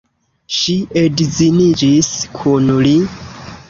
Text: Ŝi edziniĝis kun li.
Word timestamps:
Ŝi 0.59 0.75
edziniĝis 1.03 2.13
kun 2.41 2.77
li. 2.85 3.01